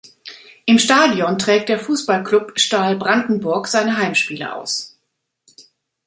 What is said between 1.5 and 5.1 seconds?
der Fußballclub Stahl Brandenburg seine Heimspiele aus.